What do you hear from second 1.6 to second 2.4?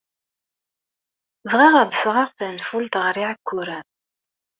ad d-sɣeɣ